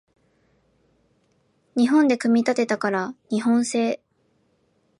[1.77, 4.01] 日本で組み立てたから日本製